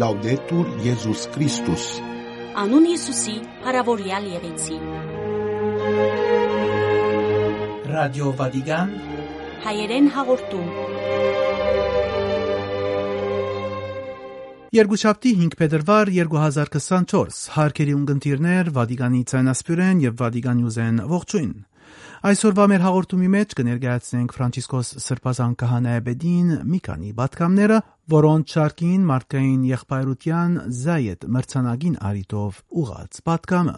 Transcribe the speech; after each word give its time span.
Լաուդետուր 0.00 0.68
Եզուս 0.80 1.22
Քրիստոս 1.34 1.86
Անուն 2.60 2.84
Հիսուսի, 2.88 3.34
հարավորյալ 3.66 4.28
եղեցի։ 4.30 4.76
Ռադիո 7.90 8.30
Վատիկան 8.38 8.94
Հայերեն 9.66 10.08
հաղորդում։ 10.14 10.70
Երկուշաբթի 14.78 15.34
5 15.42 15.58
փետրվար 15.60 16.12
2024 16.20 17.42
Հարկերի 17.58 17.98
ունգընտիրներ 18.00 18.72
Վատիկանի 18.80 19.24
ցանասպյուրեն 19.34 20.04
եւ 20.06 20.16
Վատիկան 20.22 20.64
յուզեն 20.64 21.04
ողջույն 21.12 21.52
Այսօրվա 22.20 22.64
մեր 22.70 22.82
հաղորդումի 22.84 23.28
մեջ 23.32 23.52
կներկայացնենք 23.60 24.32
Ֆրանցիսկոս 24.36 24.88
Սրբազան 25.04 25.54
քահանայաբեդին 25.62 26.50
մի 26.68 26.80
քանի 26.86 27.12
պատկամները, 27.20 27.78
որոնց 28.14 28.56
շարքին 28.56 29.06
մարդկային 29.10 29.62
եղբայրության 29.70 30.58
զայետ 30.80 31.30
մրցանակին 31.36 31.96
արիտով 32.10 32.60
ուղած 32.82 33.22
պատկամը։ 33.30 33.76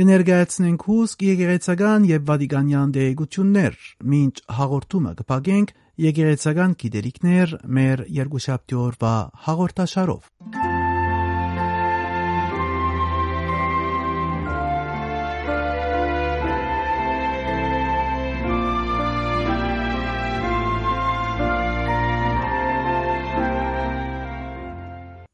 Կներկայացնենք 0.00 0.84
հուսք 0.88 1.22
եկեղեցական 1.26 2.06
եւ 2.08 2.22
վատիկանյան 2.30 2.94
դեղեցություններ, 2.96 3.76
մինչ 4.14 4.34
հաղորդումը 4.60 5.14
կփակենք 5.20 5.76
եկեղեցական 6.06 6.76
գիտելիքներ 6.80 7.54
մեր 7.76 8.06
երկուշաբթի 8.22 8.82
օրվա 8.88 9.14
հաղորդաշարով։ 9.50 10.69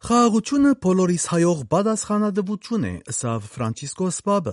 Խաղաղությունը 0.07 0.71
բոլորիս 0.85 1.25
հայող 1.33 1.63
բադասխանադվություն 1.73 2.85
է, 2.87 2.91
ըսավ 3.11 3.47
Ֆրանցիսկոս 3.55 4.19
Պապը։ 4.29 4.53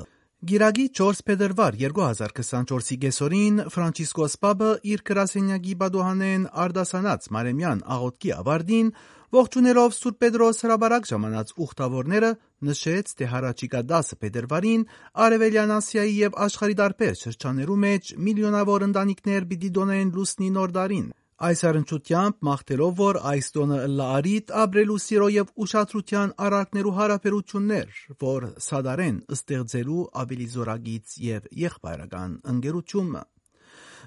Գիրագի 0.49 0.85
4 0.99 1.21
փետրվար 1.27 1.77
2024-ի 1.81 2.97
գեսորին 3.03 3.61
Ֆրանցիսկոս 3.75 4.37
Պապը 4.45 4.71
իր 4.95 5.05
գրասենյակի 5.11 5.77
բադոհանեն 5.83 6.49
արդասանած 6.65 7.29
Մարեմյան 7.37 7.85
աղոտքի 7.97 8.33
ավարտին 8.39 8.91
ողջուներով 9.37 9.97
Սուրբ 10.01 10.21
Պետրոս 10.25 10.65
հրաբարակ 10.65 11.09
ժամանած 11.13 11.55
ուխտավորները 11.67 12.35
նշեց, 12.73 13.17
թե 13.21 13.31
հառաջիկա 13.37 13.87
10 13.93 14.13
փետրվարին 14.25 14.87
Արևելյան 15.27 15.77
Ասիայի 15.77 16.21
եւ 16.23 16.39
աշխարհի 16.49 16.79
տարբեր 16.81 17.19
շրջաններու 17.27 17.81
մեջ 17.85 18.15
միլիոնավոր 18.25 18.87
ընտանիքներ 18.89 19.51
պիտի 19.53 19.75
դոնեն 19.77 20.17
լուսնի 20.17 20.55
նոր 20.57 20.73
դարին։ 20.81 21.11
Այս 21.43 21.61
առընչությամբ 21.67 22.35
մաղթելով, 22.47 22.91
որ 22.99 23.17
այս 23.33 23.47
տոնը 23.55 23.77
ըլլա 23.85 24.05
արիտ 24.17 24.51
ապրելու 24.61 24.95
սիրո 25.05 25.25
եւ 25.33 25.49
ուշադրության 25.65 26.31
առարկներու 26.45 26.93
հարաբերություններ, 26.99 27.97
որ 28.23 28.47
սադարեն 28.67 29.17
ստեղծելու 29.35 30.05
ավելի 30.23 30.47
զորագից 30.53 31.17
եւ 31.27 31.49
եղբայրական 31.65 32.37
ընկերությունը։ 32.53 33.25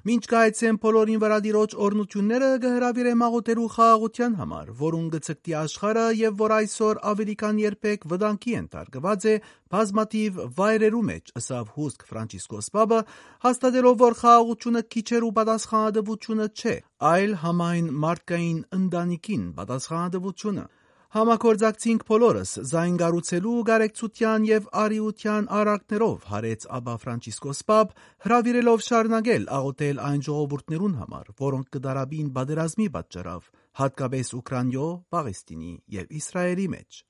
Մինչ 0.07 0.23
կայցեն 0.31 0.77
բոլորին 0.83 1.19
վրա 1.19 1.37
դիրոջ 1.43 1.73
օրնությունները 1.83 2.49
կհրավիրե 2.63 3.15
մաղութերու 3.23 3.65
խաղաղության 3.77 4.37
համար, 4.41 4.69
որուն 4.83 5.09
գծկտի 5.15 5.57
աշխարը 5.61 6.05
եւ 6.19 6.37
որ 6.43 6.55
այսօր 6.57 7.01
ավելի 7.11 7.35
քան 7.41 7.59
երբեք 7.63 8.07
վտանգի 8.13 8.55
ենթարկված 8.55 9.27
է 9.27 9.35
բազմաթիվ 9.75 10.39
վայրերու 10.61 11.03
մեջ, 11.11 11.35
ըսավ 11.43 11.75
հուսք 11.75 12.07
Ֆրանցիսկոս 12.13 12.71
Պապը, 12.77 13.03
հաստատելով, 13.51 13.99
որ 14.07 14.19
խաղաղությունը 14.23 14.87
քիչերու 14.95 15.35
պատասխանատվությունը 15.43 16.51
չէ, 16.55 16.79
այլ 17.11 17.39
համայն 17.43 17.93
մարդկային 18.07 18.65
ընտանիքին 18.79 19.53
պատասխանատվությունը։ 19.59 20.71
Համագործակցինք 21.17 22.03
բոլորս 22.11 22.51
զայն 22.69 22.97
գառուցելու, 23.01 23.53
գարեկցության 23.69 24.43
եւ 24.49 24.67
արիության 24.81 25.47
առակներով, 25.59 26.27
հարեց 26.33 26.67
Աբա 26.77 26.97
Ֆրանցիսկոս 27.05 27.63
պապ, 27.71 27.95
հրավիրելով 28.27 28.85
շարունակել 28.89 29.49
աղոթել 29.59 30.03
այն 30.11 30.21
ժողովուրդներուն 30.29 31.01
համար, 31.01 31.33
որոնք 31.41 31.73
կդարաբին 31.79 32.31
բادرազմի 32.37 32.93
պատճառով, 33.01 33.51
հատկապես 33.81 34.37
Ուկրաինայո, 34.43 34.89
Պաղեստինի 35.17 35.75
եւ 35.97 36.17
Իսրայելի 36.21 36.69
մեջ։ 36.77 37.01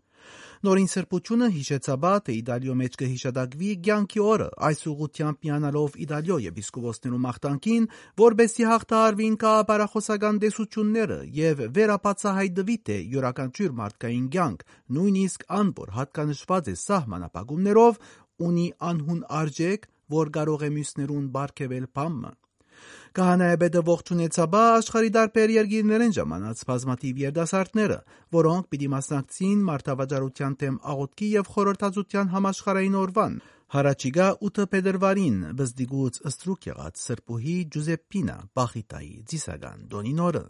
Նորին 0.64 0.86
սրբությունը 0.88 1.48
հիշեցաբա, 1.52 2.12
թե 2.26 2.34
Իտալիո 2.40 2.74
մեջ 2.80 2.94
կհիշադակվի 3.00 3.70
ցանկի 3.86 4.22
օրը, 4.24 4.46
այս 4.68 4.80
ուղությամբ 4.92 5.42
միանալով 5.46 5.98
Իտալիո 6.06 6.38
եպիսկոպոսներու 6.46 7.20
մաղթանքին, 7.26 7.88
որբեսի 8.22 8.68
հաղթահարվին 8.70 9.36
կապարախոսական 9.42 10.40
դեսությունները 10.46 11.18
եւ 11.40 11.62
վերապացահայտվի 11.76 12.78
թե 12.88 12.96
յուրաքանչյուր 13.16 13.76
մարդկային 13.82 14.26
ցանկ, 14.36 14.64
նույնիսկ 14.96 15.46
անբոր 15.60 15.92
հատկանշված 16.00 16.72
է 16.72 16.76
սահմանապահումներով, 16.86 18.00
ունի 18.46 18.66
անհուն 18.90 19.22
արժեք, 19.42 19.86
որ 20.16 20.34
կարող 20.40 20.66
է 20.66 20.74
մյուսներուն 20.76 21.30
բարգեւել 21.36 21.86
բամը։ 21.96 22.32
Քահանայապետը 23.16 23.80
ողջունեցաբա 23.88 24.62
աշխարի 24.76 25.10
տարբեր 25.16 25.52
երկիրներեն 25.54 26.10
ժամանած 26.16 26.58
բազմաթիվ 26.70 27.20
երդասարտները, 27.22 27.96
որոնք 28.36 28.66
պիտի 28.72 28.88
մասնակցին 28.94 29.62
մարդավաճառության 29.68 30.56
թեմ 30.62 30.76
աղոթքի 30.92 31.28
եւ 31.36 31.48
խորհրդածության 31.54 32.30
համաշխարհային 32.34 32.98
օրվան։ 33.00 33.38
Հարաճիգա 33.76 34.26
8 34.50 34.68
փետրվարին 34.74 35.38
բզդիգուց 35.62 36.20
ստրուկ 36.32 36.68
եղած 36.68 37.00
Սրբուհի 37.06 37.56
Ջուզեպպինա 37.76 38.36
Բախիտայի 38.60 39.16
Ձիսագան 39.32 39.88
Դոնինորը 39.96 40.44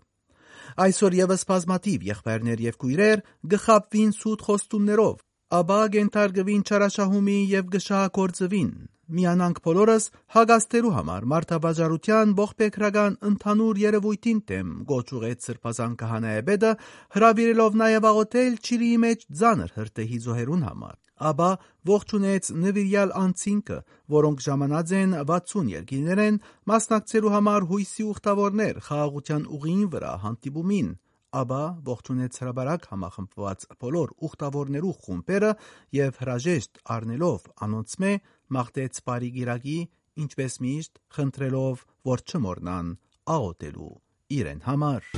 Այսօր 0.87 1.17
եւս 1.21 1.47
բազմաթիվ 1.53 2.05
եղբայրներ 2.11 2.67
եւ 2.67 2.77
քույրեր 2.83 3.25
գխապվին 3.55 4.13
սուտ 4.19 4.45
խոստումներով, 4.51 5.17
աբա 5.61 5.81
գենթարգվին 5.95 6.67
չարաշահումի 6.67 7.39
եւ 7.55 7.73
գշահագործվին 7.77 8.73
միանանք 9.07 9.59
բոլորս 9.67 10.05
հագաստելու 10.35 10.93
համար 10.97 11.27
մարդաբաժարության 11.33 12.35
ողբեկրական 12.41 13.17
ընդհանուր 13.31 13.81
երևույթին 13.83 14.41
դեմ 14.51 14.73
գոչ 14.91 15.07
ուղեց 15.21 15.47
սրբազան 15.47 15.97
քահանայապետը 16.03 16.73
հրավիրելով 17.17 17.81
նաև 17.83 18.09
աղոթել 18.11 18.61
Չիլիի 18.67 19.01
մեջ 19.07 19.27
ցաներ 19.41 19.75
հրտեհի 19.79 20.21
զոհերուն 20.27 20.67
համար 20.67 20.97
ապա 21.17 21.51
ողջունեց 21.89 22.49
նվիրյալ 22.67 23.13
անցինքը, 23.17 23.79
որոնք 24.17 24.43
ժամանած 24.47 24.93
են 25.01 25.17
60 25.31 25.71
երկիներեն 25.73 26.41
մասնակցելու 26.71 27.35
համար 27.37 27.69
հույսի 27.73 28.07
ուխտավորներ 28.13 28.81
խաղաղության 28.91 29.51
ուղին 29.57 29.85
վրա 29.97 30.13
հանդիպումին 30.27 30.91
ապա 31.37 31.63
ողջունեց 31.87 32.39
հրաբարակ 32.41 32.85
համախմբված 32.91 33.65
բոլոր 33.83 34.13
ուխտավորներու 34.27 34.93
խումբերը 35.07 35.51
եւ 35.97 36.21
հրաժեշտ 36.23 36.81
առնելով 36.97 37.49
անոնցմե 37.67 38.13
մաղթեց 38.55 39.01
բարի 39.07 39.31
գիրակի, 39.37 39.79
ինչպես 40.23 40.59
միշտ 40.67 41.01
խնդրելով, 41.17 41.85
որ 42.11 42.23
չմոռնան 42.31 42.91
աղոթելու 43.37 43.93
իրեն 44.37 44.61
համար։ 44.67 45.13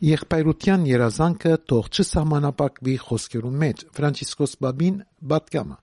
Եղբայրության 0.00 0.84
երազանքը 0.88 1.54
թող 1.68 1.88
չսահմանապակվի 1.92 2.94
խոսքերու 3.04 3.50
մեջ 3.62 3.82
Ֆրանցիսկոս 3.96 4.54
Բաբին 4.64 4.94
բատկամը 5.32 5.76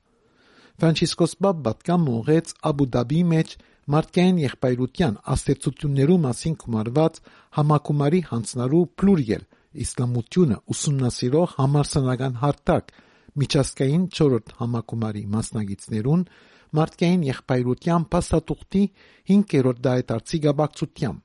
Ֆրանցիսկոս 0.81 1.35
Բաբ 1.45 1.59
բատկամը 1.67 2.15
ուղեց 2.17 2.53
Աբու 2.69 2.87
Դաբի 2.95 3.21
մեջ 3.33 3.53
մարդկային 3.93 4.39
եղբայրության 4.41 5.19
աստեցություններու 5.33 6.17
մասին 6.25 6.55
կումարված 6.63 7.19
համակումարի 7.57 8.21
հանցնարու 8.31 8.81
փլուրիել 9.01 9.45
իսլամությունը 9.85 10.57
ուսումնասիրող 10.73 11.53
համարսանական 11.61 12.37
հարթակ 12.41 12.91
միջազգային 13.41 14.03
4-րդ 14.17 14.53
համակումարի 14.61 15.23
մասնագետներուն 15.37 16.23
մարդկային 16.77 17.23
եղբայրության 17.27 18.05
փաստաթուղթի 18.13 18.83
5-րդ 19.31 19.81
դայտարցի 19.87 20.39
գաբակցությամբ 20.47 21.23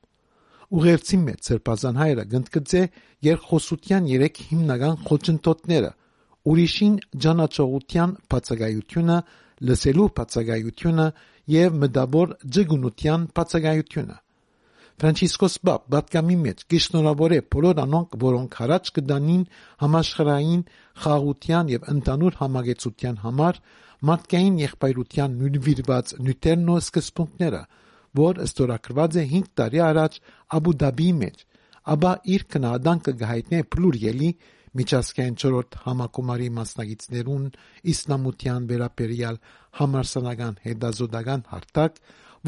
ուղերձի 0.73 1.19
մեջ 1.23 1.49
սրբազան 1.53 1.99
հայրը 2.03 2.25
գնդկծե 2.33 2.83
երկխոսության 3.29 4.07
երեք 4.13 4.39
հիմնական 4.53 4.95
խոչընդոտները 5.09 5.91
ուրիշին 6.53 6.95
ճանաչողության 7.25 8.15
բացակայությունը 8.33 9.19
լսելու 9.69 10.09
բացակայությունը 10.19 11.07
եւ 11.57 11.77
մտավոր 11.83 12.33
ջգունության 12.57 13.27
բացակայությունը 13.37 14.17
Ֆրանցիսկոս 15.03 15.55
Բաբ 15.67 15.87
բատկամի 15.91 16.35
մեջ 16.39 16.61
գիշնորավոր 16.71 17.33
է 17.35 17.39
բոլոր 17.51 17.79
անոնք, 17.83 18.13
որոնք 18.23 18.53
հարաճ 18.61 18.91
կդանին 18.99 19.41
համաշխարհային 19.83 20.61
խաղաղության 21.03 21.73
եւ 21.73 21.89
ընդանուր 21.93 22.37
համագեցության 22.43 23.19
համար 23.25 23.59
մարդկային 24.13 24.61
եղբայրության 24.63 25.35
նույնվիրված 25.41 26.15
նյութերն 26.29 26.71
ու 26.71 26.79
սկզբունքները, 26.85 27.63
որ 28.23 28.41
ստորագրված 28.47 29.19
է 29.19 29.27
5 29.35 29.51
տարի 29.59 29.83
առաջ 29.91 30.23
Աբու 30.63 30.79
Դաբիի 30.87 31.13
մեջ, 31.19 31.45
ապա 31.83 32.13
իր 32.39 32.49
քնահանդանքը 32.55 33.19
գահիտնե 33.27 33.63
փլուրիելի 33.75 34.33
միջազգային 34.79 35.37
4-րդ 35.43 35.79
համակոմարի 35.83 36.51
մասնագետներուն 36.63 37.47
իսլամության 37.93 38.69
վերաբերյալ 38.71 39.43
համարսանական 39.83 40.55
հետազոտական 40.63 41.43
հարթակ, 41.51 41.99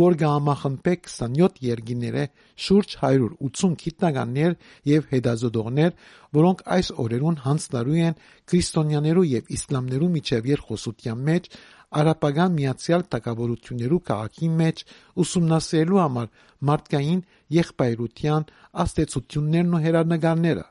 որ 0.01 0.17
գամախմբե 0.21 0.95
27 1.07 1.61
երկիները 1.65 2.25
շուրջ 2.65 2.97
180 3.03 3.77
գիտնականներ 3.85 4.57
եւ 4.91 5.07
հետազոտողներ, 5.13 5.93
որոնք 6.39 6.65
այս 6.77 6.91
օրերուն 7.05 7.39
հանձնարարու 7.45 8.03
են 8.09 8.19
քրիստոնյաներու 8.51 9.27
եւ 9.31 9.55
իսլամներու 9.59 10.11
միջև 10.19 10.51
երկխոսության 10.51 11.25
մեջ 11.31 11.49
արաբական 11.95 12.55
միացյալ 12.59 13.03
տակավորություններու 13.15 14.03
քաղաքի 14.11 14.49
մեջ 14.61 14.85
ուսումնասիրելու 15.25 16.01
համար 16.03 16.31
մարդկային 16.71 17.21
եղբայրության 17.55 18.47
աստեցություններն 18.85 19.77
ու 19.79 19.83
հերանեկարները 19.85 20.65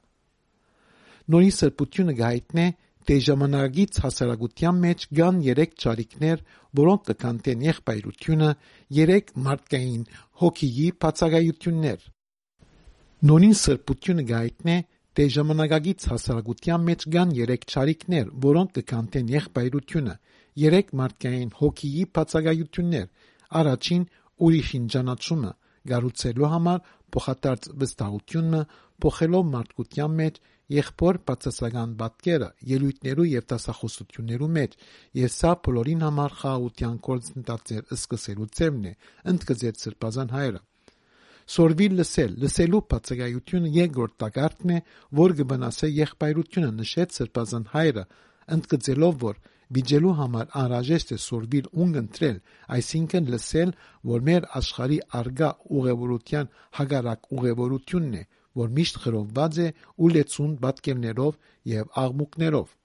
նորին 1.33 1.55
սրբությունը 1.57 2.15
գայտնե 2.19 2.65
թե 3.07 3.17
ժամանակից 3.27 3.99
հասարակության 4.03 4.79
մեջ 4.83 5.05
կան 5.19 5.39
երեք 5.47 5.75
ճարիքներ, 5.83 6.43
որոնք 6.79 7.05
կկանտեն 7.09 7.63
եղբայրությունը, 7.67 8.49
երեք 8.97 9.31
մարդկային 9.47 10.03
հոգիի 10.43 10.87
բացակայություններ։ 11.03 12.05
Նորին 13.23 13.55
սրբությունը 13.63 14.23
գայտնե 14.33 14.77
թե 15.13 15.25
ժամանակից 15.33 16.05
հասարակության 16.11 16.85
մեջ 16.89 17.03
կան 17.13 17.33
երեք 17.37 17.67
ճարիքներ, 17.73 18.31
որոնք 18.45 18.71
կկանտեն 18.77 19.27
եղբայրությունը, 19.33 20.15
երեք 20.63 20.87
մարդկային 21.03 21.51
հոգիի 21.59 22.05
բացակայություններ։ 22.17 23.05
Առաջին 23.63 24.07
ուրիշին 24.47 24.87
ճանաչումը 24.93 25.51
գառուցելու 25.93 26.49
համար 26.53 26.79
փոխադարձ 27.13 27.69
վստահությունը 27.83 28.61
փոխելով 29.03 29.47
մարդկության 29.53 30.13
մեջ 30.19 30.39
եղբոր 30.71 31.17
բացասական 31.27 31.95
պատկերը 31.99 32.49
ելույթներու 32.71 33.25
եւ 33.29 33.47
դասախոսություններու 33.51 34.51
մեջ 34.57 34.75
եւ 35.19 35.31
սա 35.35 35.51
բոլորին 35.67 36.05
համար 36.07 36.35
խաղաղության 36.41 36.99
կորցնտածեր 37.07 37.95
սկսելու 37.97 38.47
ձևն 38.59 38.85
է 38.89 38.93
ընդգծեց 39.33 39.83
սրբազան 39.83 40.33
հայրը 40.37 40.61
Սորվիլ 41.53 41.97
լսել 41.99 42.35
լսելու 42.43 42.83
բացակայությունը 42.93 43.71
երկրորդ 43.77 44.13
տակարտն 44.23 44.69
է 44.73 44.77
որ 45.19 45.33
կբնասե 45.39 45.89
եղբայրությունը 45.93 46.69
նշեց 46.79 47.17
սրբազան 47.19 47.65
հայրը 47.73 48.05
ընդգծելով 48.57 49.17
որ 49.23 49.41
վիճելու 49.73 50.13
համար 50.19 50.47
անհրաժեշտ 50.61 51.11
է 51.15 51.17
սորվիլ 51.23 51.67
ունգընտրել 51.83 52.39
այսինքն 52.77 53.29
լսել 53.33 53.71
որ 54.13 54.25
մեր 54.29 54.47
աշխարհի 54.59 54.99
արգա 55.19 55.49
ուղևորության 55.79 56.51
հագարակ 56.79 57.29
ուղևորությունն 57.37 58.17
է 58.21 58.23
որ 58.59 58.71
միշտ 58.77 59.01
խրովված 59.03 59.59
է 59.65 59.67
ու 59.97 60.13
լեցուն 60.13 60.55
պատկերներով 60.63 61.43
եւ 61.73 61.99
աղմուկներով։ 62.03 62.79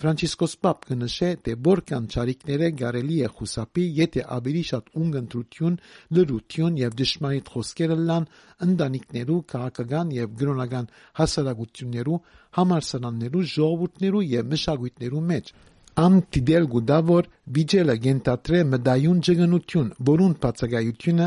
Ֆրանցիսկոս 0.00 0.52
Պապ 0.64 0.84
կնշե, 0.88 1.26
թե 1.44 1.54
որքան 1.66 2.04
ճարիքները 2.12 2.68
կարելի 2.80 3.16
է 3.20 3.28
խուսափի, 3.36 3.82
եթե 3.98 4.22
ավելի 4.36 4.62
շատ 4.70 4.86
ունգընտրություն, 5.00 5.74
լրություն 6.16 6.78
եւ 6.80 6.94
դժմարիտ 7.00 7.50
խոսքերը 7.54 7.98
լան 8.10 8.28
ընտանիքներու, 8.66 9.40
քաղաքական 9.52 10.14
եւ 10.16 10.32
գրոնական 10.40 10.88
հասարակություններու, 11.20 12.18
համարսանաններու, 12.60 13.44
ժողովուրդներու 13.60 14.24
եւ 14.30 14.50
մշակույթներու 14.56 15.24
մեջ, 15.34 15.52
ամ 16.00 16.20
դիդել 16.32 16.66
գուդավոր 16.72 17.32
վիճելը 17.60 17.96
գենտատրե 18.08 18.60
մդայուն 18.72 19.24
ջգնություն, 19.28 19.94
որուն 20.10 20.36
բացակայությունը 20.44 21.26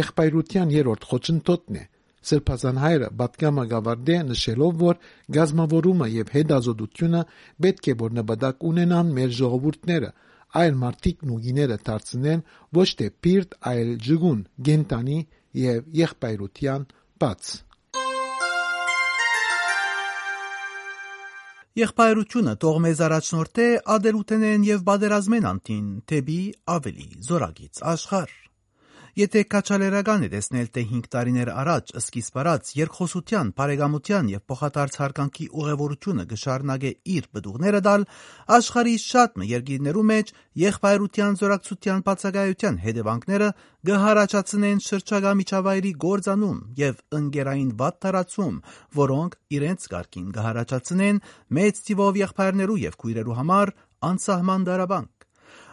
եղբայրության 0.00 0.72
երրորդ 0.80 1.10
խոչընդոտն 1.12 1.82
է։ 1.82 1.84
Սրբազան 2.24 2.78
հայրը 2.84 3.08
Բատկամա 3.20 3.64
գավարդի 3.72 4.18
նշելով, 4.30 4.76
որ 4.84 5.00
գազմավորումը 5.36 6.08
եւ 6.14 6.32
հետազոտությունը 6.34 7.22
պետք 7.66 7.90
է 7.92 7.96
որ 8.04 8.16
նպատակ 8.20 8.64
ունենան 8.70 9.12
մեր 9.18 9.34
ժողովուրդները, 9.40 10.10
այլ 10.54 10.80
մարդիկ 10.84 11.22
նույնները 11.28 11.78
դարձնեն 11.88 12.42
ոչ 12.78 12.88
թե 13.00 13.10
պիրտ, 13.26 13.56
այլ 13.74 13.92
ջգուն, 14.08 14.40
գենտանի 14.68 15.20
եւ 15.64 15.94
եղբայրության 16.04 16.88
բաց։ 17.24 17.54
Եղբայրությունը 21.74 22.52
թող 22.62 22.76
մեզ 22.84 23.00
առաջնորդե 23.08 23.64
ադելուտենեն 23.94 24.66
եւ 24.68 24.82
բادرազմեն 24.88 25.48
անտին, 25.50 25.86
թեբի 26.10 26.40
ավելի 26.76 27.06
զորագից 27.28 27.80
աշխարհ։ 27.94 28.34
Եթե 29.14 29.44
քաչալերական 29.46 30.24
է 30.26 30.28
տեսնել, 30.32 30.68
թե 30.74 30.82
5 30.90 31.04
տարիներ 31.14 31.48
առաջ 31.54 31.90
սկիզբ 32.00 32.38
առած 32.42 32.70
երկխոսության, 32.74 33.52
բարեկամության 33.60 34.30
եւ 34.32 34.42
փոխադարձ 34.50 34.96
հարկանքի 35.00 35.46
ուղևորությունը 35.54 36.24
գշարնագե 36.32 36.90
իր 37.14 37.28
բդուղները 37.36 37.80
դալ, 37.86 38.06
աշխարհի 38.58 38.96
շատ 39.04 39.38
երկիրներու 39.50 40.04
մեջ 40.10 40.34
եղբայրության 40.64 41.38
զորակցության 41.44 42.04
բացակայության 42.10 42.80
հետևանքները 42.88 43.48
գհարաճացնեն 43.86 44.84
շրջակա 44.90 45.32
միջավայրի 45.44 45.92
գործանում 46.08 46.58
եւ 46.82 47.00
ընկերային 47.22 47.72
վատ 47.84 47.98
տարածում, 48.02 48.60
որոնք 48.98 49.38
իրենց 49.54 49.90
կարգին 49.94 50.28
գհարաճացնեն 50.34 51.24
մեծ 51.54 51.82
թիվով 51.86 52.22
եղբայրներու 52.24 52.82
եւ 52.82 53.02
քույրերու 53.04 53.38
համար 53.38 53.76
անսահման 54.10 54.66
դարաբանք 54.74 55.13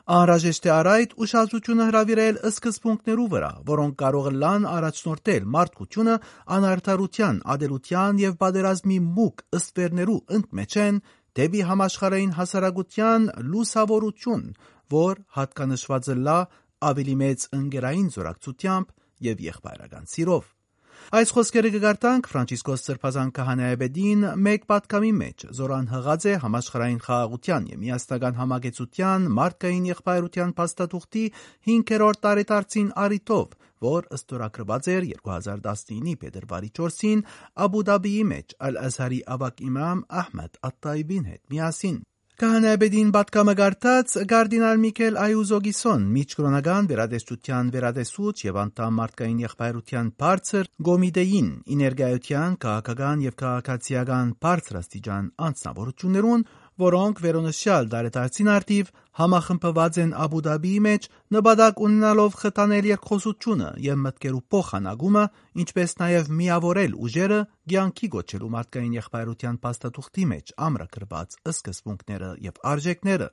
անհրաժեշտ 0.10 0.68
է 0.68 0.72
առայդ 0.76 1.12
ուշադրությունը 1.24 1.86
հրավիրել 1.88 2.38
սկզբունքներու 2.52 3.28
վրա, 3.34 3.52
որոնք 3.70 3.96
կարող 4.02 4.30
լան 4.42 4.68
առաջնորդել 4.72 5.50
մարդկությունը 5.56 6.16
անարդարության, 6.58 7.42
ադելության 7.56 8.22
եւ 8.22 8.38
բادرազմի 8.42 8.98
մուկ 9.18 9.44
ըստվերներու 9.60 10.20
ընդմեջ 10.38 10.78
են 10.86 11.02
դեպի 11.42 11.62
համաշխարհային 11.72 12.34
հասարակության 12.40 13.30
լուսավորություն, 13.52 14.48
որ 14.92 15.22
հատկանշված 15.38 16.10
է 16.12 16.18
լա 16.26 16.40
ավելի 16.92 17.16
մեծ 17.22 17.46
ընկերային 17.62 18.10
զորակցությամբ 18.18 18.98
եւ 19.32 19.46
եղբայրական 19.52 20.12
սիրով։ 20.12 20.50
Այս 21.12 21.32
խոսքերը 21.36 21.70
կգարտանք 21.74 22.28
Ֆրանցիսկոս 22.32 22.84
Սրբազան 22.88 23.32
քահանայաբեդին 23.38 24.22
մեկ 24.46 24.68
պատկամի 24.72 25.10
մեջ, 25.22 25.46
զորան 25.58 25.88
հղած 25.92 26.28
է 26.32 26.36
համաշխարհային 26.44 27.02
խաղաղության 27.06 27.66
եւ 27.72 27.82
միասնական 27.82 28.38
համագեցության 28.42 29.26
մարդկային 29.40 29.90
եղբայրության 29.92 30.54
փաստաթուղթի 30.62 31.26
5-րդ 31.72 32.22
տարեդարձին 32.28 32.94
առիթով, 33.06 33.58
որ 33.82 34.08
ըստորագրված 34.20 34.92
էր 34.96 35.10
2019-ի 35.12 36.16
փետրվարի 36.22 36.72
4-ին 36.80 37.26
Աբու 37.66 37.84
Դաբիի 37.90 38.24
մեջ 38.32 38.56
Ալ-Ազհարի 38.70 39.22
ավակ 39.36 39.66
իմամ 39.72 40.08
Ահմեդ 40.22 40.64
Ատ-Տայբին 40.70 41.30
հետ 41.34 41.44
միասին։ 41.56 42.00
Քահանայաբեդին 42.40 43.10
պատկամը 43.16 43.54
գարտած 43.60 44.14
Գարդինալ 44.32 44.80
Միկել 44.84 45.18
Այուզոգիսոն 45.24 46.06
միջկրոնական 46.16 46.88
վերադեստության 46.92 47.72
վերադեսուչ 47.76 48.36
եւ 48.46 48.60
անդամ 48.62 48.96
մարդկային 49.02 49.44
եղբայրության 49.44 50.12
բարձր 50.24 50.72
գոմիտեին 50.88 51.52
իներգայության 51.76 52.58
քաղաքական 52.66 53.26
եւ 53.28 53.38
քաղաքացիական 53.44 54.34
բարձրաստիճան 54.48 55.30
անձնավորություններուն 55.52 56.46
որոնք 56.80 57.20
վերոնշյալ 57.26 57.90
դարետարցին 57.92 58.50
արդիվ 58.52 58.92
համախմբված 59.20 59.98
են 60.02 60.14
Աբու 60.24 60.42
Դաբիի 60.48 60.80
մեջ 60.86 61.08
նպատակ 61.36 61.82
ունենալով 61.88 62.38
խթանել 62.42 62.88
երկխոսությունը 62.92 63.70
եւ 63.86 64.00
մտքերու 64.06 64.42
փոխանակումը, 64.56 65.26
ինչպես 65.62 65.96
նաեւ 66.02 66.32
միավորել 66.42 66.96
ուժերը 67.06 67.40
ցանկի 67.72 68.08
գոչելու 68.16 68.54
մարդկային 68.56 68.98
եղբայրության 69.02 69.62
փաստաթուղթի 69.66 70.26
մեջ 70.32 70.56
ամրագրված 70.72 71.38
սկզբունքները 71.52 72.32
եւ 72.48 72.66
արժեքները։ 72.72 73.28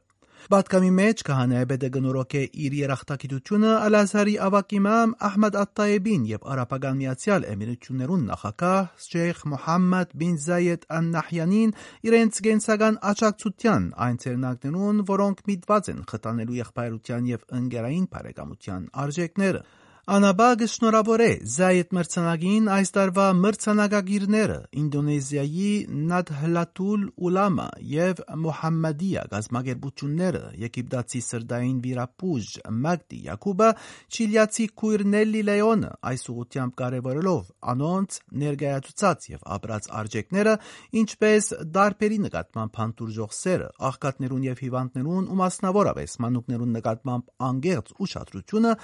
Պատկամի 0.49 0.91
մեջ 0.97 1.23
քահանայապետը 1.29 1.89
գնորոք 1.95 2.35
է 2.39 2.43
իր 2.65 2.75
երախտագիտությունը 2.79 3.73
Ալ-Ազհարի 3.87 4.35
ավակ 4.47 4.75
իմամ 4.79 5.15
Ահմեդ 5.29 5.59
Ատ-Տայեբին 5.63 6.29
եւ 6.31 6.47
Արաբական 6.55 7.01
Միացյալ 7.01 7.47
Էմիրություններուն 7.53 8.23
նախագահ 8.29 8.79
Շեյխ 9.09 9.43
Մուհամմադ 9.53 10.15
բին 10.23 10.39
Զայեդ 10.45 10.87
Ան-Նահյանին 10.99 11.75
իրենց 12.09 12.41
գենսական 12.49 13.01
աջակցության 13.13 13.91
այն 14.09 14.23
ցերնակներուն, 14.25 15.03
որոնք 15.11 15.43
միտված 15.51 15.93
են 15.93 16.01
խթանելու 16.13 16.59
եղբայրության 16.63 17.29
եւ 17.35 17.45
ընկերային 17.59 18.09
բարեկամության 18.15 18.89
արժեքները։ 19.05 19.63
Անաբագը 20.09 20.67
շնորհավոր 20.73 21.21
է 21.21 21.33
Զայեդ 21.53 21.91
մրցանակին 21.93 22.69
այս 22.73 22.91
տարվա 22.97 23.25
մրցանակագիրները 23.39 24.55
Ինդոնեզիայի 24.81 25.73
Նադհլաթուլ 26.13 27.03
Ուլամա 27.29 27.67
եւ 27.93 28.23
Մուհամմադիա 28.45 29.25
գազམ་ագերբությունները 29.35 30.41
Եգիպտացի 30.65 31.21
սրդային 31.27 31.83
վիրապուժ 31.85 32.49
Մագդի 32.87 33.21
Յակուբը 33.29 33.69
Չիլիացի 34.09 34.67
քույր 34.81 35.05
Նելի 35.13 35.43
Լեոնը 35.51 35.93
այս 36.09 36.25
ուղությամբ 36.33 36.73
կարևորելով 36.81 37.53
անոնց 37.69 38.19
ներկայացուցած 38.49 39.29
եւ 39.29 39.45
ապրած 39.59 39.91
արժեքները 40.01 40.57
ինչպես 41.05 41.51
դարբերի 41.77 42.19
նկատմամբ 42.25 42.81
հանդուրժող 42.81 43.37
սերը 43.43 43.69
աղքատներուն 43.93 44.49
եւ 44.49 44.65
հիվանդներուն 44.65 45.29
ու 45.29 45.39
մասնավորապես 45.45 46.19
մանուկներուն 46.25 46.75
նկատմամբ 46.79 47.31
անգերց 47.53 47.95
ուշադրությունը 48.09 48.75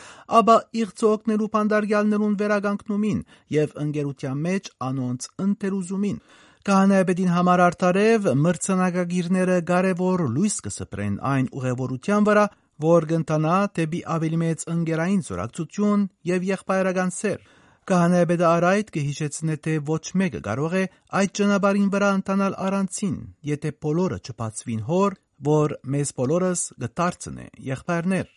ապա 0.44 0.60
իղծո 0.84 1.13
օգնելու 1.14 1.50
փանդարգյալներուն 1.54 2.34
վերագանքնումին 2.40 3.20
եւ 3.54 3.78
ընկերության 3.84 4.42
մեջ 4.48 4.70
անոնց 4.88 5.28
ընթերուզումին։ 5.44 6.18
Կահանայապետին 6.64 7.32
համար 7.34 7.60
արդարև 7.64 8.28
մրցանակագիրները 8.44 9.56
կարևոր 9.68 10.22
լույս 10.34 10.54
կսպրեն 10.64 11.18
այն 11.30 11.48
ուղևորության 11.58 12.28
վրա, 12.28 12.44
որ 12.84 13.06
կընթանա 13.10 13.56
դեպի 13.78 14.00
ավելի 14.14 14.38
մեծ 14.44 14.64
ընկերային 14.74 15.20
զորակցություն 15.28 16.06
եւ 16.30 16.46
եղբայրական 16.50 17.12
սեր։ 17.18 17.44
Կահանայապետը 17.84 18.46
արայդ 18.48 18.90
կհիշեցնե, 18.94 19.56
թե 19.64 19.74
ոչ 19.90 20.04
մեկը 20.20 20.40
կարող 20.46 20.76
է 20.80 20.84
այդ 21.20 21.34
ճանապարհին 21.38 21.90
վրա 21.92 22.08
ընթանալ 22.18 22.56
առանցին, 22.64 23.18
եթե 23.50 23.74
բոլորը 23.84 24.18
չբացվին 24.24 24.82
հոր, 24.88 25.18
որ 25.52 25.76
մեզ 25.94 26.14
բոլորս 26.16 26.64
կդարձնե 26.80 27.46
եղբայրներ։ 27.68 28.32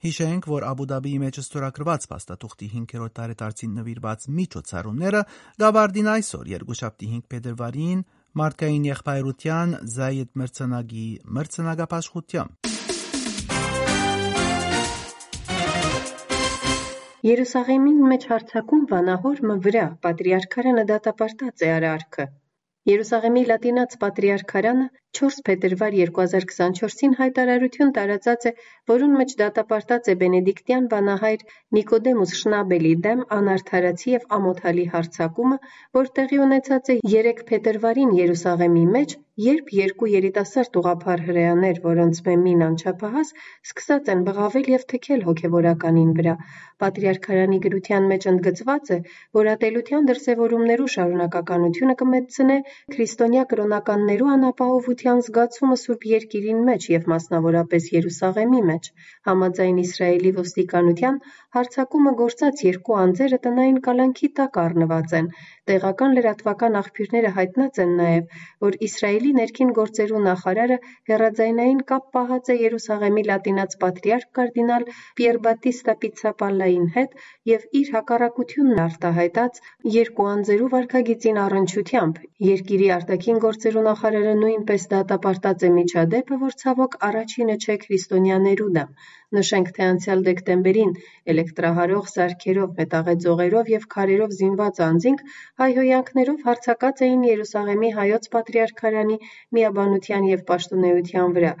Հիշենք, 0.00 0.46
որ 0.48 0.64
Աբու 0.64 0.84
Դաբիի 0.88 1.18
մեջ 1.20 1.38
ստորագրված 1.42 2.04
փաստաթուղթի 2.08 2.68
5-րդ 2.74 3.14
տարեդարձին 3.18 3.74
նվիրված 3.78 4.22
միջոցառումները 4.36 5.20
գավարդին 5.60 6.08
այսօր 6.12 6.48
երկուշաբթի 6.52 7.08
5 7.10 7.26
փետրվարին 7.34 8.00
մարդկային 8.40 8.86
եղբայրության 8.88 9.74
Զայդ 9.96 10.30
մրցանակի 10.40 11.04
մրցանակապաշխությամբ 11.36 12.70
Երուսաղեմին 17.28 18.00
մեջ 18.14 18.22
հարցակում 18.32 18.84
վանահոր 18.94 19.40
մը 19.50 19.56
վրա 19.68 19.86
պատրիարքարանը 20.06 20.84
դատապարտած 20.94 21.64
է 21.66 21.72
արարքը։ 21.76 22.24
Երուսաղեմի 22.88 23.42
լատինաց 23.50 23.96
պատրիարքարանը 24.00 24.86
4 25.18 25.40
փետրվար 25.46 25.94
2024-ին 25.98 27.14
հայտարարություն 27.20 27.88
տարածած 27.96 28.44
է, 28.50 28.52
որուն 28.90 29.16
մեջ 29.20 29.32
դատապարտած 29.40 30.10
է 30.12 30.14
բենեդիկտյան 30.20 30.86
վանահայր 30.92 31.42
Նիկոդեմուս 31.76 32.34
Շնաբելի 32.40 32.92
դեմ 33.06 33.24
անարդարացի 33.36 34.14
եւ 34.14 34.28
ամոթալի 34.36 34.84
հարցակումը, 34.94 35.58
որ 35.98 36.12
տեղի 36.20 36.38
ունեցած 36.46 36.92
է 36.94 36.96
3 37.14 37.42
փետրվարին 37.50 38.14
Երուսաղեմի 38.20 38.84
մեջ, 38.94 39.16
երբ 39.40 39.68
երկու 39.80 40.08
երիտասարդ 40.12 40.78
ուղափառ 40.80 41.20
հրեաներ, 41.26 41.82
որոնց 41.84 42.18
մեմին 42.26 42.64
անչափահաս, 42.66 43.28
սկսած 43.70 44.10
են 44.14 44.24
բղավել 44.26 44.66
եւ 44.74 44.82
թքել 44.92 45.22
հոգեվորականին 45.28 46.10
վրա։ 46.18 46.34
Պատրիարքարանի 46.82 47.60
գրության 47.66 48.08
մեջ 48.10 48.26
ընդգծված 48.32 48.90
է, 48.96 48.98
որ 49.38 49.50
ատելության 49.54 50.10
դրսևորումներու 50.10 50.90
շարունակականությունը 50.96 51.96
կմեծնե 52.02 52.58
քրիստոնյա 52.96 53.46
կրոնականներու 53.54 54.30
անապահովության 54.36 54.99
զգացումը 55.00 55.76
Սուրբ 55.80 56.02
Երկիրին 56.10 56.58
մեջ 56.66 56.86
եւ 56.92 57.06
մասնավորապես 57.12 57.86
Երուսաղեմի 57.94 58.60
մեջ։ 58.70 58.88
Համաձայն 59.28 59.78
Իսրայելի 59.82 60.32
ոստիկանության 60.40 61.16
հարցակումը 61.56 62.12
գործած 62.20 62.62
երկու 62.66 62.96
անձերը 63.04 63.38
տնային 63.46 63.78
կալանքի 63.86 64.28
տակ 64.40 64.58
առնված 64.64 65.14
են։ 65.20 65.30
Տեղական 65.70 66.14
լրատվական 66.18 66.76
աղբյուրները 66.80 67.30
հայտնած 67.38 67.80
են 67.84 67.92
նաեւ, 68.00 68.38
որ 68.66 68.76
Իսրայելի 68.86 69.32
ներքին 69.40 69.72
գործերու 69.80 70.22
նախարարը 70.26 70.78
հերաձայնային 71.10 71.80
կապ 71.90 72.06
պահած 72.16 72.50
է 72.54 72.56
Երուսաղեմի 72.60 73.24
լատինաց 73.30 73.76
պատրիարք 73.84 74.30
կարդինալ 74.40 74.86
Պիերբատիստա 75.20 75.94
Պիցապալլային 76.04 76.88
հետ 76.96 77.16
եւ 77.52 77.66
իր 77.80 77.92
հակառակությունն 77.96 78.82
արտահայտած 78.86 79.62
երկու 80.00 80.28
անձերու 80.34 80.70
վարկագիծին 80.74 81.40
առնչությամբ։ 81.44 82.20
Երկիրի 82.50 82.88
արտաքին 82.98 83.42
գործերու 83.46 83.86
նախարարը 83.90 84.34
նույնպես 84.42 84.89
դատապարտած 84.92 85.64
է 85.66 85.70
միջադեպը, 85.76 86.36
որ 86.42 86.54
ցավոք 86.62 86.94
առաջինը 87.08 87.56
չէ 87.64 87.76
քրիստոնյաներու 87.84 88.68
դեմ։ 88.76 88.94
Նշենք, 89.36 89.68
թե 89.74 89.82
անցյալ 89.86 90.22
դեկտեմբերին 90.26 90.92
էլեկտրահարող 91.32 92.06
սարքերով, 92.12 92.70
մետաղե 92.78 93.14
ձողերով 93.24 93.70
եւ 93.72 93.84
քարերով 93.94 94.32
զինված 94.38 94.80
անձինք 94.86 95.22
հայհոյանքներով 95.62 96.40
հարձակած 96.48 97.02
էին 97.06 97.22
Երուսաղեմի 97.28 97.90
հայոց 97.98 98.26
պատրիարքարանի 98.34 99.20
միաբանության 99.58 100.26
եւ 100.30 100.42
պաշտոնեության 100.50 101.38
վրա։ 101.38 101.52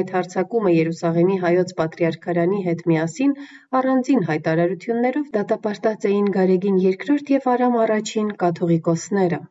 Այդ 0.00 0.14
հարձակումը 0.18 0.76
Երուսաղեմի 0.76 1.40
հայոց 1.46 1.74
պատրիարքարանի 1.82 2.62
հետ 2.68 2.86
միասին 2.92 3.36
առանձին 3.80 4.24
հայտարարություններով 4.30 5.34
դատապարտած 5.40 6.08
էին 6.12 6.32
Գարեգին 6.38 6.80
II 6.86 7.20
եւ 7.36 7.52
Արամ 7.56 7.82
I 7.82 8.26
կաթողիկոսները։ 8.46 9.44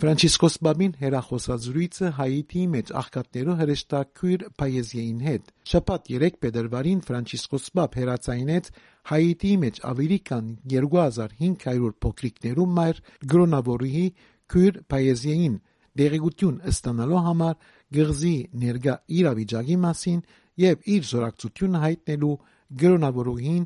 Ֆրանցիսկոս 0.00 0.54
Բաբին 0.64 0.92
հերախոսազրույցը 0.96 2.10
Հայիթիի 2.16 2.60
մեջ 2.74 2.90
աղքատներու 3.00 3.56
հրեշտակույր 3.58 4.44
Պայեզիային 4.60 5.18
հետ։ 5.26 5.50
Շաբաթ 5.72 6.06
3 6.12 6.38
փետրվարին 6.44 7.02
Ֆրանցիսկոս 7.08 7.66
Բաբ 7.76 7.98
հերացայինեց 8.00 8.70
Հայիթիի 9.10 9.58
մեջ 9.64 9.80
ավելի 9.90 10.18
քան 10.30 10.48
2500 10.74 11.92
փոքրիկներու 12.06 12.66
մայր 12.78 13.02
գրոնավորուհի 13.34 14.06
քույր 14.54 14.80
Պայեզիային 14.94 15.60
դեղեցություն 16.00 16.56
ստանալու 16.72 17.22
համար 17.28 17.60
գղզի 18.00 18.34
ներգա 18.64 18.96
իրավիճակի 19.20 19.78
մասին 19.84 20.24
եւ 20.64 20.90
իր 20.96 21.06
զորակցությունը 21.12 21.84
հայտնելու 21.84 22.34
գրոնավորուհին 22.80 23.64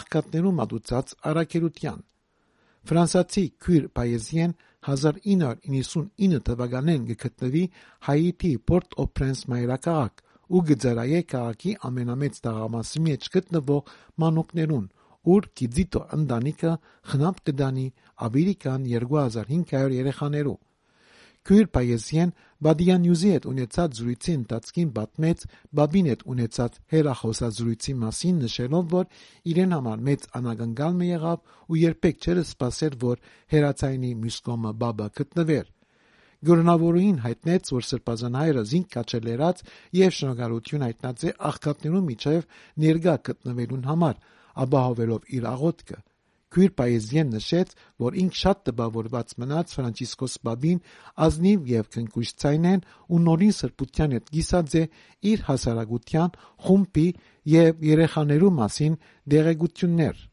աղքատներու 0.00 0.56
մատուցած 0.58 1.16
արակերության 1.30 2.04
Ֆրանսացի 2.86 3.42
քույր 3.62 3.86
Պայեզիեն 3.98 4.52
1999 4.86 6.42
թվականին 6.46 7.06
գտնվի 7.22 7.62
Հայիթի 8.08 8.52
Port-au-Prince 8.70 9.48
մայրաքաղաք 9.52 10.22
ու 10.46 10.62
գծարայե 10.70 11.20
քաղաքի 11.32 11.72
ամենամեծ 11.88 12.38
տաղամասի 12.46 13.02
մեջ 13.06 13.28
գտնվող 13.36 13.90
մանուկներուն, 14.22 14.84
ուր 15.34 15.48
Կիձիտո 15.58 16.02
ընտանիքը 16.16 16.72
խնամք 17.12 17.40
կդանի 17.50 17.86
ավելի 18.28 18.54
քան 18.66 18.86
2500 18.92 19.96
երեխաներու։ 19.96 20.56
Քույր 21.46 21.66
Պայեսյան 21.76 22.30
Բադիան 22.66 23.02
Նյուզի 23.04 23.28
հետ 23.30 23.44
ունեցած 23.46 23.98
զրույցի 23.98 24.32
ընթացքին 24.36 24.88
պատմեց 24.96 25.42
Բաբին 25.78 26.08
հետ 26.10 26.24
ունեցած 26.32 26.78
հերախոսազրույցի 26.94 27.94
մասին, 28.00 28.40
նշելով, 28.46 28.88
որ 28.94 29.06
իրեն 29.52 29.76
համար 29.76 30.02
մեծ 30.08 30.26
անագնկալ 30.40 30.96
մը 30.96 31.08
եղավ 31.10 31.54
ու 31.70 31.78
երբեք 31.82 32.26
չէր 32.26 32.40
սպասեր, 32.42 32.98
որ 33.06 33.22
հերացայինի 33.54 34.10
մյուս 34.24 34.40
կողմը 34.48 34.72
Բաբը 34.82 35.08
գտնվեր։ 35.20 35.70
Գորնավորուին 36.50 37.22
հայտնեց, 37.26 37.70
որ 37.76 37.86
Սրբազան 37.90 38.40
հայրը 38.42 38.66
զինք 38.72 38.90
կաչելերած 38.96 39.62
եւ 40.00 40.18
շնորհալություն 40.18 40.86
հայտնած 40.86 41.24
է 41.30 41.32
աղքատներու 41.52 42.04
միջև 42.10 42.50
ներգա 42.86 43.16
գտնվելուն 43.30 43.88
համար, 43.92 44.20
ապահովելով 44.66 45.32
իր 45.38 45.48
աղոթքը։ 45.54 45.98
Քույր 46.56 46.70
Պայեզիեն 46.80 47.32
նշեց, 47.36 47.72
որ 48.00 48.14
ինք 48.22 48.36
շատ 48.40 48.60
տպավորված 48.66 49.32
մնաց 49.42 49.72
Ֆրանցիսկոս 49.76 50.36
Բաբին 50.48 50.78
ազնիվ 51.26 51.66
եւ 51.72 51.90
քնքուշ 51.96 52.30
ցայնեն 52.42 52.86
ու 53.12 53.20
նորին 53.26 53.56
սրբության 53.56 54.14
հետ 54.16 54.30
գիսած 54.36 54.76
է 54.80 54.84
իր 55.32 55.42
հասարակության 55.50 56.38
խումբի 56.68 57.08
եւ 57.56 57.84
երեխաներու 57.90 58.54
մասին 58.62 58.96
դերեկություններ։ 59.36 60.24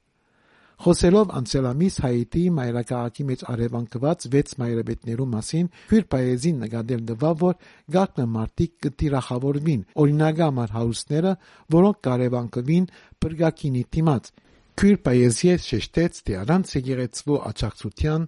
Խոսելով 0.84 1.30
անցյալամիս 1.38 1.98
Հայիթիի 2.04 2.48
մայրաքաղաքի 2.56 3.26
մեջ 3.28 3.44
արևանկված 3.54 4.26
6 4.34 4.56
մայրաբետներու 4.64 5.28
մասին, 5.34 5.70
քույր 5.92 6.08
Պայեզին 6.14 6.58
նկատել 6.64 7.04
դվավ, 7.12 7.38
որ 7.44 7.56
գակնը 7.96 8.26
մարտիկ 8.34 8.74
կտիրախավորվին, 8.88 9.86
օրինագամար 10.04 10.74
հարուստները, 10.76 11.34
որոնք 11.78 12.02
կարևանկվին 12.10 12.90
բրգակինի 13.24 13.86
դիմաց, 13.96 14.32
Քույր 14.74 14.96
Պայեզիե 15.06 15.56
շեշտեց, 15.62 16.16
թե 16.26 16.36
առանց 16.42 16.72
եկեղեցվո 16.74 17.36
աջակցության 17.50 18.24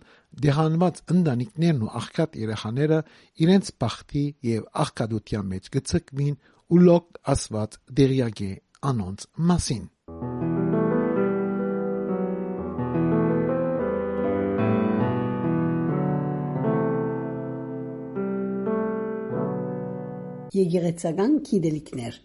դեհանված 0.45 0.99
ընտանիքներն 1.15 1.79
ու 1.85 1.89
աղքատ 1.99 2.35
երեխաները 2.41 2.99
իրենց 3.45 3.71
բախտի 3.81 4.23
եւ 4.49 4.67
աղքատության 4.83 5.49
մեջ 5.53 5.69
գցկվին 5.75 6.35
ու 6.69 6.81
լոկ 6.85 7.17
ասված 7.33 7.77
դերյագե 7.99 8.51
անոնց 8.91 9.25
մասին։ 9.51 9.87
Եկեղեցական 20.55 21.33
գիտելիքներ. 21.49 22.21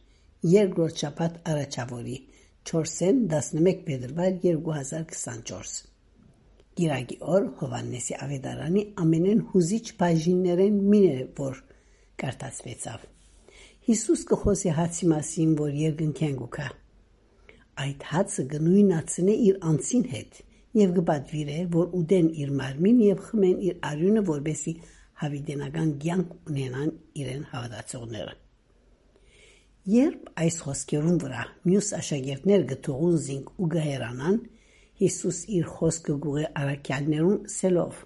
Երկրորդ 0.50 1.00
շաբաթ 1.04 1.40
առաջավորի 1.54 2.18
4-ին 2.68 3.20
11 3.30 3.78
փետրվար 3.86 4.34
2024 4.42 5.78
Գիրագի 6.80 7.16
օր 7.34 7.46
Հովանեսի 7.60 8.16
ավետարանի 8.24 8.82
ամենեն 9.04 9.40
հուզիչ 9.52 9.86
բաժիններեն 10.02 10.76
մինը 10.92 11.14
որ 11.40 11.62
կարտացվեցավ 12.22 13.06
Հիսուս 13.88 14.26
կխոսի 14.30 14.74
հացի 14.76 15.08
մասին 15.14 15.56
որ 15.60 15.72
երկնքեն 15.80 16.36
գուքա 16.42 16.68
Այդ 17.86 18.06
հացը 18.10 18.44
գնույնացնե 18.52 19.38
իր 19.48 19.58
անցին 19.70 20.06
հետ 20.12 20.40
եւ 20.80 20.94
գբադվիրե 21.00 21.58
որ 21.80 21.96
ուդեն 22.00 22.30
իր 22.44 22.54
մարմին 22.60 23.02
եւ 23.06 23.24
խմեն 23.30 23.64
իր 23.70 23.80
արյունը 23.90 24.26
որբեսի 24.30 24.76
հավիտենական 25.24 25.90
կյանք 26.04 26.36
ունենան 26.52 26.94
իրեն 27.24 27.42
հավատացողները 27.54 28.38
Երբ 29.88 30.26
այս 30.36 30.56
խոսքերուն 30.60 31.14
վրա 31.22 31.42
մյուս 31.64 31.86
աշակերտներ 31.96 32.64
գտողուն 32.68 33.14
զինք 33.24 33.52
ու 33.56 33.68
գահերանան, 33.74 34.34
Հիսուս 35.00 35.38
իր 35.56 35.68
խոսքը 35.72 36.16
գուղե 36.20 36.42
արաքյալներուն 36.60 37.38
սելով. 37.48 38.02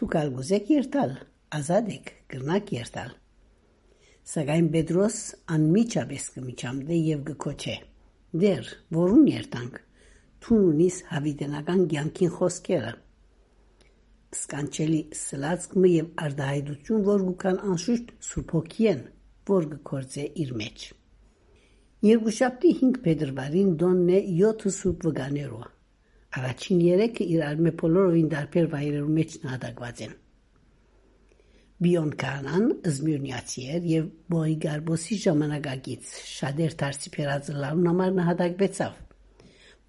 «Դու 0.00 0.08
կալ 0.14 0.32
գուզեք 0.38 0.70
երթալ, 0.72 1.12
ազատ 1.58 1.90
եք, 1.92 2.08
կրնակ 2.32 2.72
երթալ»։ 2.78 3.12
Սակայն 4.30 4.72
Պետրոս 4.72 5.20
անմիջապես 5.52 6.24
կմիջամտե 6.38 6.98
եւ 7.10 7.22
գկոչե. 7.28 7.76
«Դեր, 8.40 8.72
որուն 8.96 9.30
երթանք, 9.34 9.78
թուն 10.40 10.66
ունիս 10.72 11.00
հավիտենական 11.12 11.86
կյանքին 11.92 12.34
խոսքերը»։ 12.40 12.96
Սկանչելի 14.40 15.00
սլացկը 15.20 15.88
եւ 16.00 16.12
արդահայտություն, 16.24 17.08
որ 17.12 17.24
գուքան 17.28 17.64
անշուշտ 17.68 18.12
Սուրբ 18.30 18.52
Հոգիեն, 18.56 19.00
որ 19.50 19.68
գործե 19.90 20.24
իր 20.44 20.56
մեջ։ 20.62 20.86
Երկուշաբթի 22.10 22.72
5 22.80 22.98
փետրվարին 23.04 23.76
դոնն 23.82 24.10
է 24.16 24.20
7 24.40 24.70
սուրբ 24.78 25.06
վգաներով։ 25.10 25.68
Առաջին 26.40 26.82
3-ը 26.86 27.24
իրար 27.34 27.62
մե 27.66 27.70
բոլորովին 27.80 28.28
դարբեր 28.34 28.66
վայրերու 28.74 29.14
մեջ 29.20 29.32
նահատակված 29.44 30.02
են։ 30.06 30.12
Բիոն 31.80 32.10
կանան 32.20 32.64
զմիրնիացի 32.94 33.62
էր 33.74 33.84
եւ 33.90 34.08
բոյ 34.32 34.56
գարբոսի 34.64 35.16
ժամանակակից 35.22 36.10
շադեր 36.30 36.74
դարձի 36.82 37.12
փերածլարուն 37.14 37.88
համար 37.90 38.12
նահատակվեցավ։ 38.18 38.98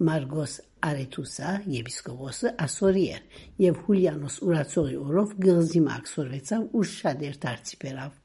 Մարգոս 0.08 0.54
Արեթուսա 0.88 1.52
եպիսկոպոսը 1.76 2.54
ասորի 2.66 3.04
էր 3.18 3.44
եւ 3.66 3.82
Հուլիանոս 3.88 4.38
ուրացողի 4.48 4.98
օրով 5.02 5.36
գղզի 5.46 5.82
մաքսորվեցավ 5.92 6.64
ու 6.80 6.86
շադեր 6.96 7.36
դարձի 7.44 7.82
փերավ։ 7.84 8.21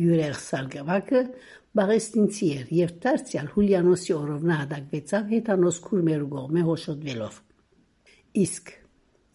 Յուրեղ 0.00 0.36
Սարգսակը 0.40 1.20
Բաղեստինցի 1.76 2.46
էր 2.52 2.70
եւ 2.76 2.90
դարձյալ 3.04 3.46
Հուլիանոսի 3.52 4.14
օրով 4.16 4.44
նահատակվեցավ 4.50 5.30
հետանոս 5.32 5.80
քուրմերու 5.86 6.28
գողմե 6.32 6.62
հոշոտվելով։ 6.68 7.38
Իսկ 8.42 8.72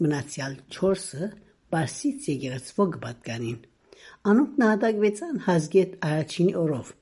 մնացյալ 0.06 0.56
4-ը 0.78 1.30
Բարսից 1.74 2.30
եկեղեցվո 2.34 2.88
գբատկանին։ 2.96 3.60
Անոնք 4.32 4.62
նահատակվեցան 4.62 5.42
Հազգետ 5.48 5.98
առաջինի 6.10 6.56
օրով։ 6.62 6.94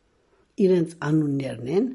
Իրենց 0.65 0.97
անուններն 1.09 1.71
են 1.75 1.87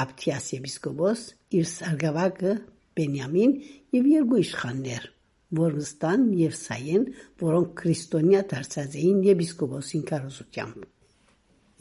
Աբթիաս 0.00 0.50
եպիսկոպոս, 0.56 1.24
իր 1.60 1.70
Սարգսակը 1.76 2.52
Բենյամին 3.00 3.56
եւ 4.00 4.12
երկու 4.16 4.40
իշխաններ 4.44 5.08
Վորգստան 5.58 6.26
եւ 6.38 6.52
Սայեն, 6.60 7.06
որոնք 7.42 7.70
քրիստոնյա 7.80 8.42
դարձած 8.52 8.96
էին 9.00 9.22
եպիսկոպոսին 9.26 10.04
կարոզությամբ։ 10.10 10.84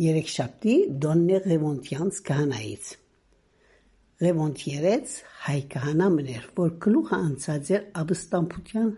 Երեքշաբթի 0.10 0.76
Դոննե 1.04 1.38
Ռևոնտյանց 1.50 2.22
քահանայից։ 2.30 2.90
Ռևոնտիերից 4.20 5.12
հայ 5.44 5.60
քահանամն 5.74 6.32
էր, 6.36 6.48
որ 6.60 6.72
գլուխը 6.86 7.20
անցած 7.30 7.70
էր 7.76 7.84
Աբստամբուտյան 8.00 8.90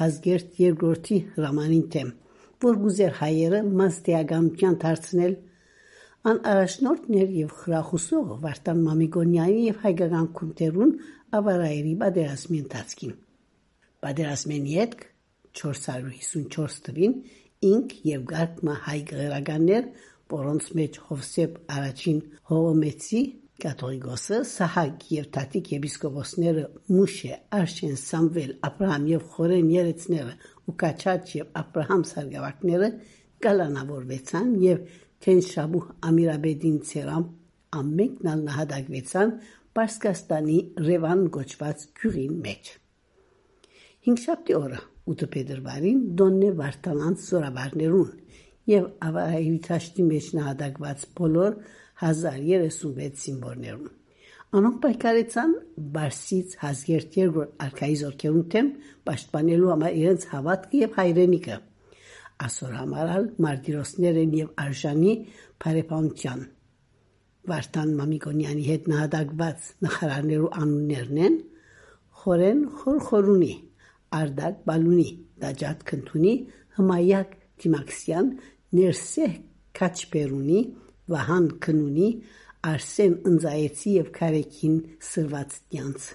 հազգերտ 0.00 0.56
երկրորդի 0.62 1.18
հրամանին 1.36 1.84
դեմ, 1.96 2.08
որ 2.66 2.80
գուզեր 2.86 3.12
հայերը 3.20 3.60
մաստիագամքյան 3.82 4.80
դարձնել 4.86 5.36
ան 6.26 6.40
առաջնորդներ 6.50 7.36
եւ 7.36 7.50
խրախուսող 7.60 8.30
Վարդան 8.42 8.80
Մամիգոնյանի 8.86 9.60
եւ 9.66 9.76
հայկական 9.84 10.26
քունտերուն 10.40 10.92
ավարայերի 11.38 11.92
բادرասմի 12.00 12.58
ընթացքին։ 12.64 13.12
Պատերազմեն 14.06 14.66
յետք 14.70 15.00
454 15.58 16.76
թվին 16.86 17.14
ինք 17.66 17.94
եւ 18.06 18.28
Գարկմա 18.30 18.74
հայ 18.86 19.00
գերագաններ, 19.10 19.88
որոնց 20.30 20.68
մեջ 20.78 20.98
Հովսեփ 21.08 21.56
առաջին 21.76 22.20
Հովմեցի 22.50 23.22
Կաթողիկոսը 23.64 24.38
Սահակ 24.52 25.04
եւ 25.16 25.26
Տատիկ 25.34 25.72
եպիսկոպոսները 25.72 26.64
Մուշե, 26.92 27.32
Արշեն, 27.56 27.96
Սամվել, 28.02 28.54
Աբրահամ 28.68 29.06
եւ 29.10 29.26
Խորեն 29.34 29.70
երեցները 29.74 30.34
ու 30.70 30.76
Կաչաչ 30.84 31.22
եւ 31.40 31.60
Աբրահամ 31.62 32.06
սարգավակները 32.12 32.90
կալանավորվեցան 33.46 34.56
եւ 34.66 34.96
Թենշաբու 35.26 35.84
Ամիրաբեդին 36.12 36.80
ցերամ 36.92 37.28
ամենքն 37.80 38.32
ալ 38.36 38.48
նահատակվեցան 38.50 39.36
Պարսկաստանի 39.76 40.58
Ռևան 40.86 41.30
գոչված 41.40 41.88
գյուղին 42.00 42.42
մեջ։ 42.46 42.76
Հինգշաբթի 44.06 44.54
օրը 44.54 44.76
8 45.10 45.26
փետրվարին 45.34 46.02
Դոննե 46.18 46.48
Վարդանանց 46.60 47.22
զորավարներուն 47.26 48.10
եւ 48.70 48.84
ավարայի 49.06 49.56
ճաշտի 49.66 50.04
մեջ 50.10 50.28
նահատակված 50.36 51.06
բոլոր 51.20 51.56
1036 52.02 53.24
սիմվոլներուն։ 53.24 53.90
Անոնք 54.60 54.78
պայքարեցան 54.84 55.56
Բարսից 55.96 56.54
հազգերտ 56.62 57.18
երկրորդ 57.18 57.66
արքայի 57.66 57.98
զորքերուն 58.02 58.46
թեմ 58.54 58.70
պաշտպանելու 59.10 59.72
համար 59.74 59.98
իրենց 60.00 60.28
հավատքը 60.36 60.80
եւ 60.84 60.96
հայրենիքը։ 61.02 61.58
Ասոր 62.46 62.78
համարալ 62.78 63.28
մարտիրոսներ 63.42 64.22
են 64.22 64.38
եւ 64.38 64.54
արժանի 64.66 65.12
բարեպանության։ 65.66 66.48
Վարդան 67.50 67.94
Մամիկոնյանի 68.06 68.64
հետ 68.70 68.90
նահատակված 68.94 69.70
նախարարներու 69.86 70.56
անուններն 70.62 71.22
են 71.26 71.38
Խորեն 72.26 72.62
Խորխորունի, 72.80 73.54
Արդակ 74.16 74.62
Բալունի, 74.70 75.08
Դաջատ 75.44 75.84
Քնթունի, 75.90 76.34
Հմայակ 76.76 77.36
Թիմաքսյան, 77.62 78.28
Ներսե 78.76 79.28
Քաչպերունի, 79.76 80.60
Վահան 81.12 81.48
Քնունի, 81.66 82.10
Արսեն 82.66 83.12
Ընձայեցի 83.30 83.90
եւ 83.96 84.08
Քարեկին 84.16 84.78
Սրվածյանց։ 85.08 86.06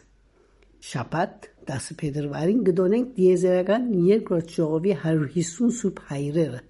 Շաբաթ 0.92 1.48
10 1.70 1.88
փետրվարին 2.02 2.62
գտնենք 2.68 3.12
դիեզերական 3.18 3.84
երկրորդ 4.08 4.54
ժողովի 4.58 4.96
150 4.98 5.76
սուրբ 5.78 6.02
հայրերը, 6.10 6.62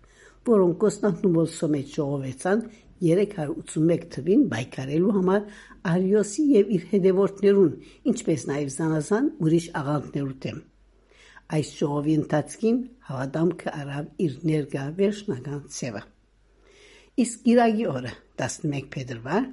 որոնք 0.52 0.78
Կոստանդնուպոլ 0.84 1.50
սոմեջ 1.56 1.96
ժողովեցան 1.98 2.66
381 3.02 4.10
թվին 4.16 4.44
բայկարելու 4.52 5.16
համար 5.18 5.48
Արիոսի 5.96 6.46
եւ 6.58 6.76
իր 6.78 6.90
հետևորդներուն, 6.92 7.72
ինչպես 8.14 8.46
նաեւ 8.52 8.76
զանազան 8.76 9.32
ուրիշ 9.48 9.72
աղանդներու 9.82 10.38
դեմ։ 10.46 10.62
Այս 11.52 11.70
ժողովի 11.82 12.14
ընթացքին 12.22 12.78
հավատամքը 13.10 13.72
արավ 13.82 14.06
իր 14.26 14.36
ներկա 14.48 14.84
վերջնական 15.00 15.64
ցևը։ 15.78 16.04
Իսկ 17.24 17.42
գիրագի 17.48 17.88
օրը 17.92 18.14
11 18.42 18.88
փետրվար 18.94 19.50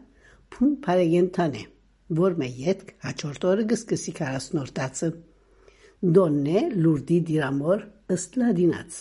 փուն 0.54 0.76
բարեգենտան 0.84 1.58
է, 1.58 1.64
որ 2.22 2.38
մե 2.42 2.50
յետք 2.62 2.92
հաջորդ 3.08 3.46
օրը 3.52 3.66
գսկսի 3.74 4.14
40-որդացը։ 4.20 5.10
Դոննե 6.18 6.64
լուրդի 6.78 7.18
դիրամոր 7.32 7.86
ըստ 8.14 8.38
լադինաց։ 8.44 9.00